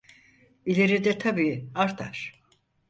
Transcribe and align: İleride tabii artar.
İleride 0.65 1.17
tabii 1.17 1.69
artar. 1.75 2.43